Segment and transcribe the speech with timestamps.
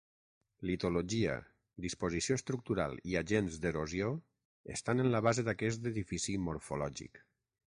[0.67, 1.35] Litologia,
[1.85, 4.09] disposició estructural i agents d'erosió
[4.79, 7.23] estan en la base d'aquest edifici morfològic.